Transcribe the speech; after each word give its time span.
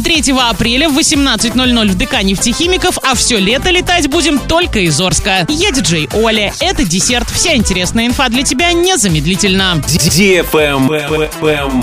Стартуем 0.00 0.22
3 0.24 0.34
апреля 0.38 0.88
в 0.88 0.98
18.00 0.98 1.88
в 1.88 1.94
ДК 1.96 2.22
нефтехимиков, 2.22 2.98
а 3.02 3.14
все 3.14 3.38
лето 3.38 3.70
летать 3.70 4.08
будем 4.08 4.38
только 4.38 4.80
из 4.80 5.00
Орска. 5.00 5.46
Я 5.48 5.70
диджей 5.72 6.08
Оля. 6.14 6.52
Это 6.60 6.84
десерт. 6.84 7.28
Вся 7.30 7.54
интересная 7.54 8.06
инфа 8.06 8.28
для 8.28 8.42
тебя 8.42 8.72
незамедлительно. 8.72 9.82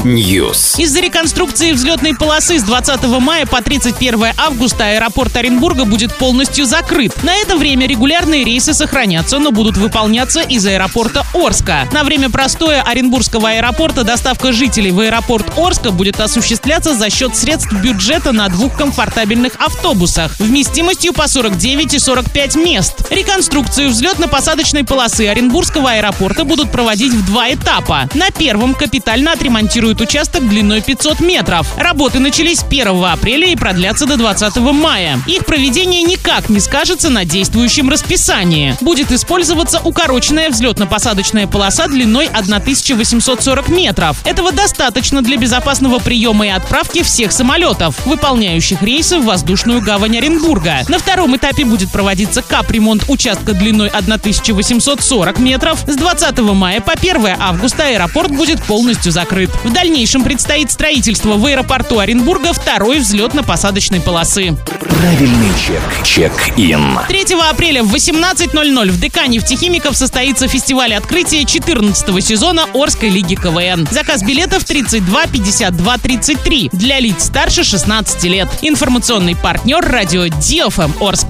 News. 0.04 0.80
Из-за 0.82 1.00
реконструкции 1.00 1.72
взлетной 1.72 2.16
полосы 2.16 2.60
с 2.60 2.64
20 2.64 3.04
мая 3.20 3.46
по 3.46 3.62
31 3.62 4.34
августа 4.38 4.86
аэропорт 4.86 5.36
Оренбурга 5.36 5.86
будет 5.86 6.16
полностью 6.16 6.66
закрыт. 6.66 7.24
На 7.24 7.36
это 7.36 7.58
время 7.58 7.88
регулярные 7.88 8.44
рейсы 8.44 8.74
сохранятся, 8.74 9.40
но 9.40 9.52
будут 9.52 9.78
выполняться 9.78 10.42
из 10.42 10.66
аэропорта 10.66 11.26
Орска. 11.34 11.88
На 11.92 12.04
время 12.04 12.30
простоя 12.30 12.82
Оренбургского 12.82 13.50
аэропорта 13.50 14.04
доставка 14.04 14.54
жителей 14.54 14.92
в 14.92 15.00
аэропорт 15.00 15.58
Орска 15.58 15.92
будет 15.92 16.20
осуществляться 16.20 16.96
за 16.96 17.10
счет 17.10 17.36
средств 17.36 17.72
бюджета 17.74 18.07
на 18.08 18.48
двух 18.48 18.74
комфортабельных 18.78 19.56
автобусах 19.60 20.40
вместимостью 20.40 21.12
по 21.12 21.28
49 21.28 21.94
и 21.94 22.00
45 22.00 22.56
мест. 22.56 22.94
Реконструкцию 23.12 23.90
взлетно-посадочной 23.90 24.86
полосы 24.86 25.28
Оренбургского 25.28 25.92
аэропорта 25.92 26.46
будут 26.46 26.72
проводить 26.72 27.12
в 27.12 27.26
два 27.26 27.54
этапа. 27.54 28.10
На 28.14 28.32
первом 28.32 28.76
капитально 28.76 29.34
отремонтируют 29.34 30.00
участок 30.00 30.48
длиной 30.48 30.82
500 30.82 31.20
метров. 31.20 31.68
Работы 31.78 32.20
начались 32.20 32.64
1 32.64 33.04
апреля 33.04 33.48
и 33.48 33.58
продлятся 33.58 34.06
до 34.06 34.16
20 34.16 34.56
мая. 34.56 35.20
Их 35.28 35.46
проведение 35.46 36.02
никак 36.04 36.48
не 36.48 36.62
скажется 36.62 37.10
на 37.10 37.26
действующем 37.26 37.90
расписании. 37.90 38.78
Будет 38.80 39.12
использоваться 39.12 39.82
укороченная 39.84 40.50
взлетно-посадочная 40.50 41.46
полоса 41.46 41.88
длиной 41.88 42.28
1840 42.28 43.68
метров. 43.68 44.26
Этого 44.26 44.54
достаточно 44.54 45.22
для 45.22 45.36
безопасного 45.36 46.00
приема 46.00 46.48
и 46.48 46.52
отправки 46.52 47.04
всех 47.04 47.34
самолетов, 47.34 47.97
выполняющих 48.06 48.82
рейсы 48.82 49.20
в 49.20 49.26
воздушную 49.26 49.82
гавань 49.82 50.18
Оренбурга. 50.18 50.84
На 50.88 51.00
втором 51.00 51.36
этапе 51.36 51.66
будет 51.66 51.92
проводиться 51.92 52.42
капремонт 52.42 53.06
участка 53.08 53.54
длиной 53.54 53.90
1840 53.90 55.40
метров. 55.40 55.84
С 55.88 55.96
20 55.96 56.40
мая 56.40 56.82
по 56.82 56.94
1 56.94 57.28
августа 57.40 57.88
аэропорт 57.88 58.32
будет 58.32 58.64
полностью 58.64 59.12
закрыт. 59.12 59.50
В 59.64 59.72
дальнейшем 59.72 60.24
предстоит 60.24 60.72
строительство 60.72 61.34
в 61.34 61.46
аэропорту 61.46 62.00
Оренбурга 62.00 62.54
второй 62.54 63.00
взлетно-посадочной 63.00 64.02
полосы. 64.02 64.58
Правильный 64.90 65.52
чек. 65.60 65.82
Чек-ин. 66.04 67.00
3 67.08 67.26
апреля 67.50 67.84
в 67.84 67.94
18.00 67.94 68.92
в 68.92 69.00
ДК 69.00 69.28
нефтехимиков 69.28 69.96
состоится 69.96 70.48
фестиваль 70.48 70.94
открытия 70.94 71.46
14 71.46 72.24
сезона 72.24 72.66
Орской 72.74 73.10
лиги 73.10 73.36
КВН. 73.36 73.88
Заказ 73.92 74.24
билетов 74.24 74.64
32 74.64 75.28
52 75.28 75.98
33 75.98 76.70
для 76.74 77.00
лиц 77.00 77.26
старше 77.26 77.64
16 77.64 77.87
лет. 78.24 78.50
Информационный 78.62 79.36
партнер 79.36 79.80
радио 79.80 80.28
Дио 80.28 80.66
FM 80.66 80.92
Орск. 81.02 81.28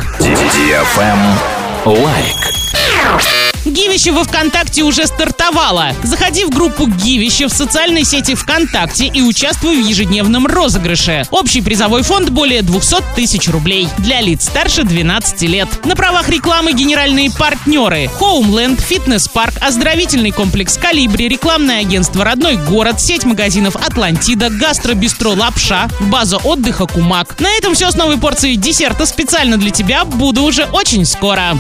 Лайк. 1.85 3.46
Гивище 3.67 4.11
во 4.11 4.23
ВКонтакте 4.23 4.83
уже 4.83 5.07
стартовало. 5.07 5.91
Заходи 6.03 6.45
в 6.45 6.49
группу 6.49 6.87
Гивище 6.87 7.47
в 7.47 7.53
социальной 7.53 8.05
сети 8.05 8.33
ВКонтакте 8.33 9.07
и 9.07 9.21
участвуй 9.21 9.81
в 9.81 9.85
ежедневном 9.85 10.47
розыгрыше. 10.47 11.25
Общий 11.31 11.61
призовой 11.61 12.03
фонд 12.03 12.29
более 12.29 12.61
200 12.61 12.95
тысяч 13.15 13.49
рублей. 13.49 13.89
Для 13.97 14.21
лиц 14.21 14.45
старше 14.45 14.83
12 14.83 15.41
лет. 15.43 15.67
На 15.85 15.95
правах 15.97 16.29
рекламы 16.29 16.71
генеральные 16.71 17.29
партнеры. 17.31 18.09
Homeland, 18.19 18.81
фитнес-парк, 18.81 19.55
оздоровительный 19.59 20.31
комплекс 20.31 20.77
Калибри, 20.77 21.27
рекламное 21.27 21.81
агентство 21.81 22.23
«Родной 22.23 22.55
город», 22.55 23.01
сеть 23.01 23.25
магазинов 23.25 23.75
«Атлантида», 23.75 24.49
гастробистро 24.49 25.29
«Лапша», 25.29 25.89
база 25.99 26.37
отдыха 26.37 26.85
«Кумак». 26.85 27.37
На 27.39 27.49
этом 27.57 27.73
все 27.73 27.91
с 27.91 27.95
новой 27.95 28.17
порцией 28.17 28.55
десерта 28.55 29.05
специально 29.05 29.57
для 29.57 29.71
тебя. 29.71 30.05
Буду 30.05 30.43
уже 30.43 30.63
очень 30.65 31.05
скоро. 31.05 31.53